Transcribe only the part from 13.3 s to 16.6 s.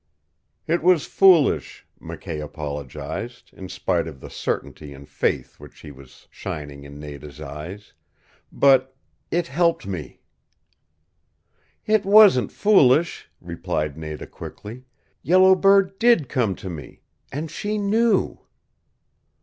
replied Nada quickly. "Yellow Bird DID come